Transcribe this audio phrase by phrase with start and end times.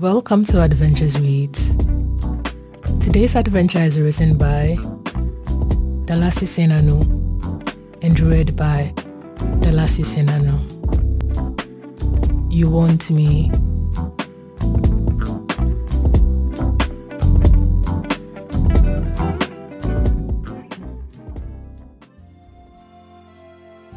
[0.00, 1.74] Welcome to Adventures Reads.
[3.00, 4.76] Today's adventure is written by
[6.06, 7.02] Delasi Sanenu
[8.00, 8.92] and read by
[9.58, 10.54] Delasi Sanenu.
[12.48, 13.50] You want me?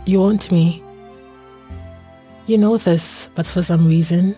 [0.07, 0.83] You want me?
[2.47, 4.35] You know this, but for some reason,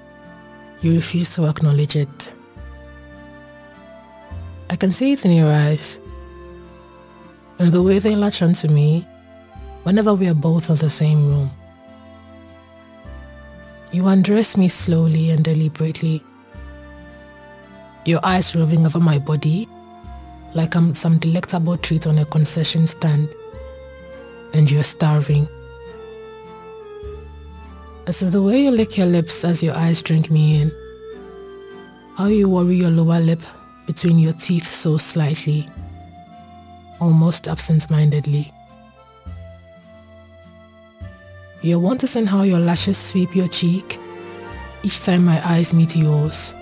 [0.84, 2.34] you refuse to acknowledge it.
[4.70, 6.00] I can see it in your eyes,
[7.60, 9.08] and the way they latch onto me
[9.84, 11.52] whenever we are both in the same room.
[13.92, 16.24] You undress me slowly and deliberately,
[18.06, 19.70] your eyes roving over my body
[20.54, 23.30] like I'm some delectable treat on a concession stand,
[24.54, 25.48] and you're starving.
[28.06, 30.72] As the way you lick your lips as your eyes drink me in.
[32.16, 33.40] How you worry your lower lip
[33.88, 35.70] between your teeth so slightly,
[37.00, 38.52] almost absent-mindedly.
[41.62, 43.98] Your wonders in how your lashes sweep your cheek
[44.84, 46.54] each time my eyes meet yours.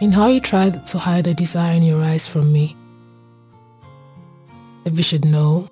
[0.00, 2.76] In how you try to hide the desire in your eyes from me.
[4.84, 5.68] If you should know,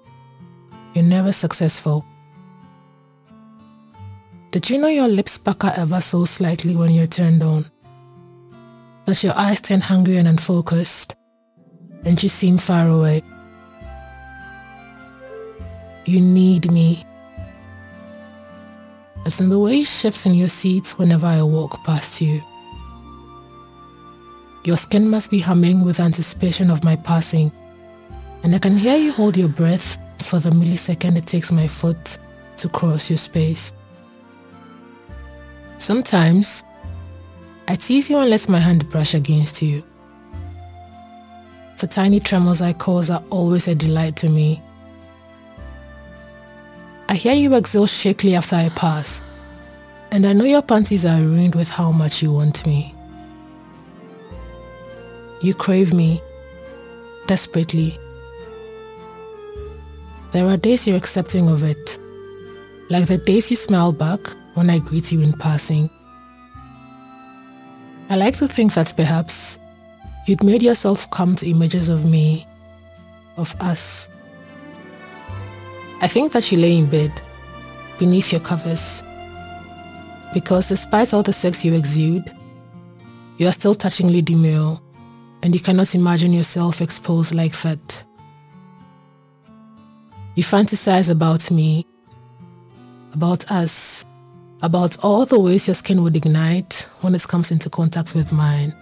[0.95, 2.05] you're never successful.
[4.51, 7.71] Did you know your lips pucker ever so slightly when you're turned on?
[9.05, 11.15] That your eyes turn hungry and unfocused,
[12.07, 13.23] and you seem far away.
[16.07, 17.05] You need me.
[19.27, 22.41] As in the way shifts in your seat whenever I walk past you.
[24.65, 27.53] Your skin must be humming with anticipation of my passing,
[28.43, 32.17] and I can hear you hold your breath for the millisecond it takes my foot
[32.57, 33.75] to cross your space.
[35.79, 36.65] Sometimes,
[37.69, 39.85] I tease you and let my hand brush against you.
[41.79, 44.61] The tiny tremors I cause are always a delight to me.
[47.09, 49.23] I hear you exhale shakily after I pass,
[50.11, 52.93] and I know your panties are ruined with how much you want me.
[55.41, 56.21] You crave me,
[57.29, 57.97] desperately.
[60.33, 61.99] There are days you're accepting of it,
[62.91, 64.21] like the days you smile back
[64.59, 65.89] when I greet you in passing.
[68.11, 69.59] I like to think that perhaps
[70.27, 72.45] you'd made yourself come to images of me,
[73.37, 74.09] of us.
[76.01, 77.13] I think that you lay in bed,
[77.99, 79.03] beneath your covers,
[80.35, 82.31] because despite all the sex you exude,
[83.37, 84.81] you are still touchingly demure,
[85.45, 88.05] and you cannot imagine yourself exposed like that.
[90.35, 91.87] You fantasize about me,
[93.13, 94.05] about us,
[94.63, 98.75] about all the ways your skin would ignite when it comes into contact with mine.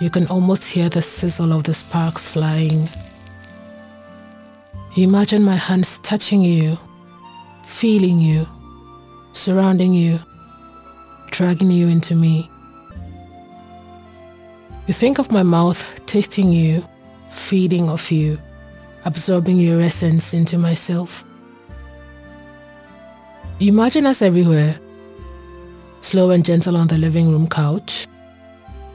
[0.00, 2.88] You can almost hear the sizzle of the sparks flying.
[4.96, 6.78] Imagine my hands touching you,
[7.64, 8.46] feeling you,
[9.32, 10.20] surrounding you,
[11.30, 12.48] dragging you into me.
[14.86, 16.86] You think of my mouth tasting you,
[17.30, 18.38] feeding off you,
[19.04, 21.24] absorbing your essence into myself.
[23.60, 24.78] Imagine us everywhere,
[26.00, 28.06] slow and gentle on the living room couch,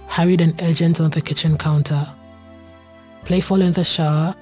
[0.07, 2.07] hurried and urgent on the kitchen counter,
[3.25, 4.34] playful in the shower,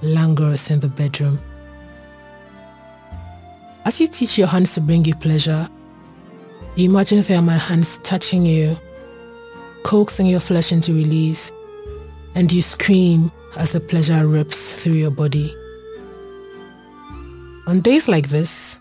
[0.00, 1.38] languorous in the bedroom.
[3.84, 5.68] As you teach your hands to bring you pleasure,
[6.78, 8.78] imagine they are my hands touching you,
[9.82, 11.52] coaxing your flesh into release,
[12.34, 15.54] and you scream as the pleasure rips through your body.
[17.66, 18.78] On days like this,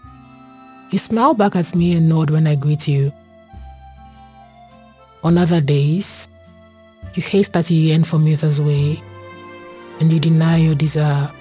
[0.91, 3.11] you smile back at me and nod when I greet you.
[5.23, 6.29] On other days,
[7.15, 7.43] you you
[7.75, 9.01] yearn for me this way,
[9.99, 11.31] and you deny your desire.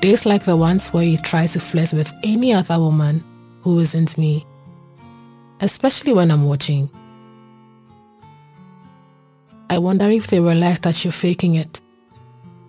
[0.00, 3.24] Days like the ones where you try to flirt with any other woman
[3.62, 4.44] who isn't me,
[5.60, 6.90] especially when I'm watching.
[9.70, 11.80] I wonder if they realize that you're faking it,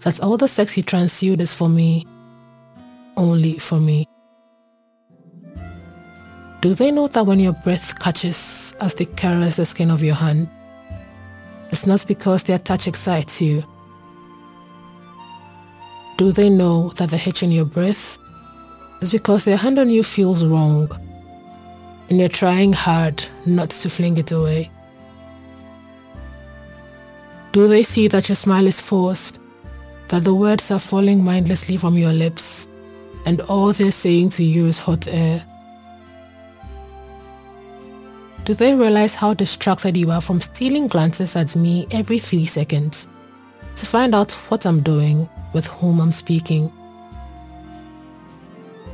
[0.02, 2.08] that all the sex you transsued is for me,
[3.18, 4.08] only for me.
[6.64, 10.16] Do they know that when your breath catches as they caress the skin of your
[10.16, 10.48] hand,
[11.72, 13.66] it's not because their touch excites you?
[16.16, 18.18] Do they know that the hitch in your breath
[19.02, 20.90] is because their hand on you feels wrong
[22.10, 24.72] and you're trying hard not to fling it away?
[27.52, 29.38] Do they see that your smile is forced,
[30.08, 32.70] that the words are falling mindlessly from your lips,
[33.26, 35.44] and all they're saying to you is hot air?
[38.46, 43.08] Do they realize how distracted you are from stealing glances at me every three seconds
[43.78, 46.70] to find out what I'm doing, with whom I'm speaking?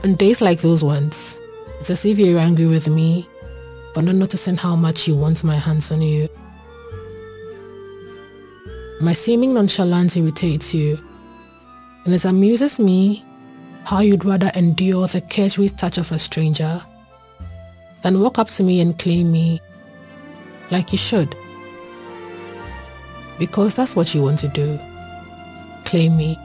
[0.04, 1.40] On days like those ones,
[1.80, 3.28] it's as if you're angry with me,
[3.96, 6.30] but not noticing how much you want my hands on you.
[9.02, 11.00] My seeming nonchalance irritates you,
[12.06, 13.25] and it amuses me
[13.84, 16.84] how you'd rather endure the cursory touch of a stranger
[18.01, 19.62] than walk up to me and claim me
[20.72, 21.36] like you should.
[23.38, 24.80] Because that's what you want to do.
[25.86, 26.38] Claim me.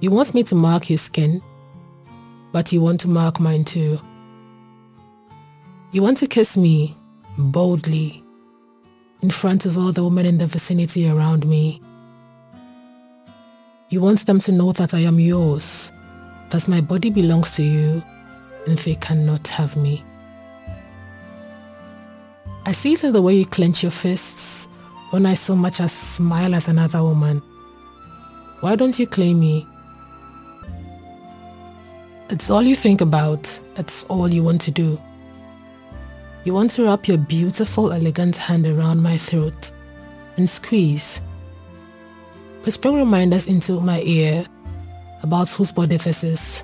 [0.00, 1.42] You want me to mark your skin,
[2.52, 4.00] but you want to mark mine too.
[5.92, 6.96] You want to kiss me
[7.36, 8.24] boldly
[9.22, 11.80] in front of all the women in the vicinity around me.
[13.90, 15.92] You want them to know that I am yours,
[16.50, 18.02] that my body belongs to you,
[18.66, 20.04] and they cannot have me.
[22.66, 24.68] I see it in the way you clench your fists
[25.10, 27.42] when I so much as smile at another woman.
[28.60, 29.66] Why don't you claim me?
[32.28, 33.58] It's all you think about.
[33.76, 35.00] It's all you want to do.
[36.44, 39.72] You want to wrap your beautiful, elegant hand around my throat
[40.36, 41.20] and squeeze,
[42.64, 44.46] whispering reminders into my ear
[45.22, 46.62] about whose body this is.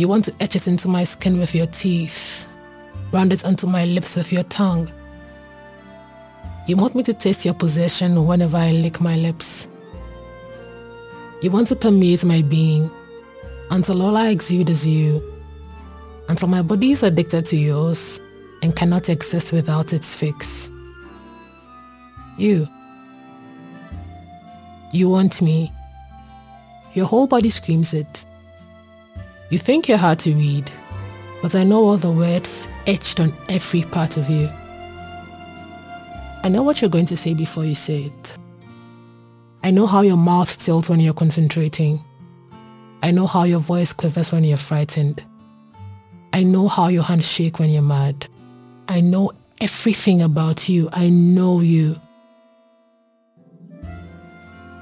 [0.00, 2.46] You want to etch it into my skin with your teeth,
[3.12, 4.90] round it onto my lips with your tongue.
[6.66, 9.68] You want me to taste your possession whenever I lick my lips.
[11.42, 12.90] You want to permeate my being
[13.70, 15.22] until all I exude is you,
[16.30, 18.18] until my body is addicted to yours
[18.62, 20.70] and cannot exist without its fix.
[22.38, 22.66] You.
[24.94, 25.70] You want me.
[26.94, 28.24] Your whole body screams it.
[29.50, 30.70] You think you're hard to read,
[31.42, 34.48] but I know all the words etched on every part of you.
[36.44, 38.36] I know what you're going to say before you say it.
[39.64, 42.00] I know how your mouth tilts when you're concentrating.
[43.02, 45.20] I know how your voice quivers when you're frightened.
[46.32, 48.28] I know how your hands shake when you're mad.
[48.86, 50.88] I know everything about you.
[50.92, 52.00] I know you.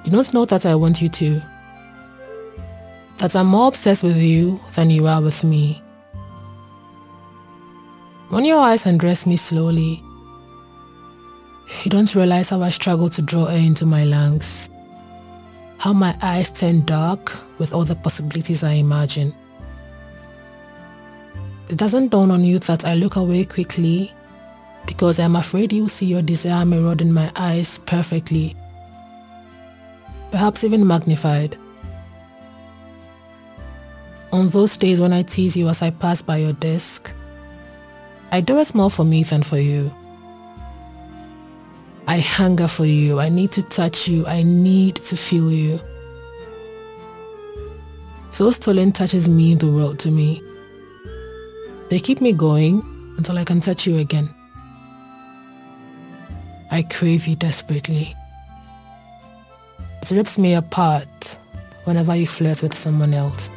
[0.04, 1.42] You don't know that I want you to
[3.18, 5.82] that I'm more obsessed with you than you are with me.
[8.30, 10.02] When your eyes undress me slowly,
[11.82, 14.70] you don't realize how I struggle to draw air into my lungs,
[15.78, 19.34] how my eyes turn dark with all the possibilities I imagine.
[21.68, 24.12] It doesn't dawn on you that I look away quickly
[24.86, 28.56] because I'm afraid you'll see your desire mirrored in my eyes perfectly,
[30.30, 31.58] perhaps even magnified.
[34.30, 37.10] On those days when I tease you as I pass by your desk,
[38.30, 39.90] I do it more for me than for you.
[42.06, 43.20] I hunger for you.
[43.20, 44.26] I need to touch you.
[44.26, 45.80] I need to feel you.
[48.36, 50.42] Those stolen touches mean the world to me.
[51.90, 52.82] They keep me going
[53.16, 54.28] until I can touch you again.
[56.70, 58.14] I crave you desperately.
[60.02, 61.36] It rips me apart
[61.84, 63.50] whenever you flirt with someone else.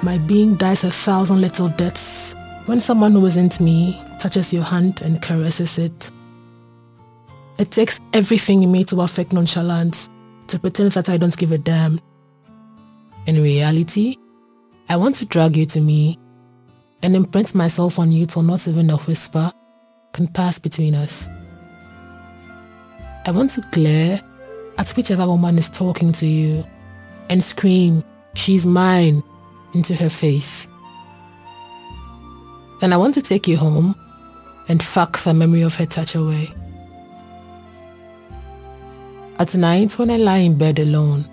[0.00, 2.32] My being dies a thousand little deaths
[2.66, 6.10] when someone who isn't me touches your hand and caresses it.
[7.58, 10.08] It takes everything in me to affect nonchalance,
[10.46, 12.00] to pretend that I don't give a damn.
[13.26, 14.16] In reality,
[14.88, 16.16] I want to drag you to me
[17.02, 19.52] and imprint myself on you till not even a whisper
[20.12, 21.28] can pass between us.
[23.26, 24.22] I want to glare
[24.78, 26.64] at whichever woman is talking to you
[27.28, 29.24] and scream, she's mine,
[29.74, 30.68] into her face.
[32.80, 33.94] Then I want to take you home
[34.68, 36.52] and fuck the memory of her touch away.
[39.38, 41.28] At night, when I lie in bed alone,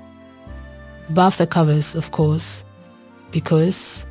[1.10, 2.64] above the covers, of course,
[3.32, 4.06] because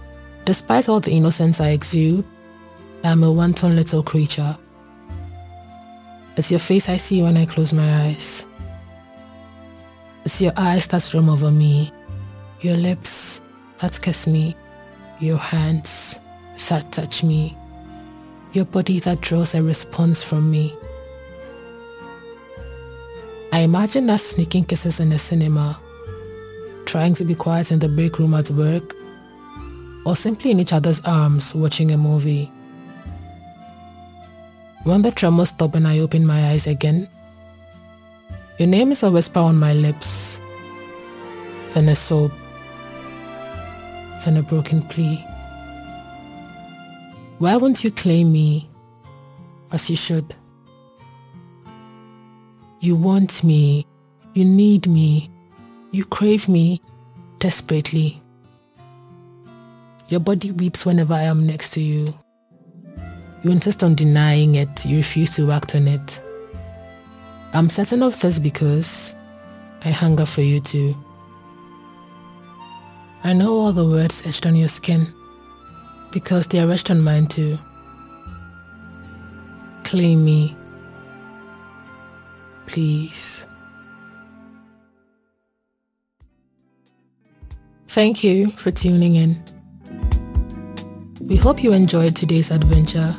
[0.45, 2.25] despite all the innocence I exude,
[3.03, 4.57] I am a wanton little creature.
[6.37, 8.47] It's your face I see when I close my eyes.
[10.25, 11.93] It's your eyes that roam over me,
[12.61, 13.41] your lips
[13.85, 14.57] that kiss me,
[15.21, 16.19] your hands
[16.71, 17.55] that touch me,
[18.55, 20.75] your body that draws a response from me.
[23.53, 25.79] I imagine us sneaking kisses in a cinema,
[26.87, 28.95] trying to be quiet in the break room at work,
[30.07, 32.51] or simply in each other's arms watching a movie.
[34.85, 37.07] When the tremors stop and I open my eyes again,
[38.59, 40.41] your name is a whisper on my lips,
[41.75, 42.33] then a sob
[44.25, 45.17] than a broken plea.
[47.39, 48.71] Why won't you claim me
[49.73, 50.35] as you should?
[52.81, 53.87] You want me,
[54.35, 55.31] you need me,
[55.91, 56.81] you crave me
[57.39, 58.23] desperately.
[60.09, 62.15] Your body weeps whenever I am next to you.
[63.43, 66.21] You insist on denying it, you refuse to act on it.
[67.53, 69.15] I'm certain of this because
[69.85, 70.97] I hunger for you too.
[73.27, 75.07] I know all the words etched on your skin
[76.13, 77.59] because they are etched on mine too.
[79.83, 80.55] Claim me.
[82.67, 83.47] Please.
[87.89, 89.43] Thank you for tuning in.
[91.23, 93.17] We hope you enjoyed today's adventure.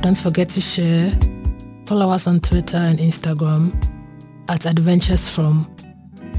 [0.00, 1.12] Don't forget to share.
[1.84, 3.74] Follow us on Twitter and Instagram
[4.48, 5.70] at Adventures From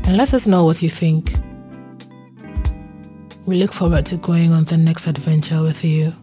[0.06, 1.43] and let us know what you think.
[3.46, 6.14] We look forward to going on the next adventure with you.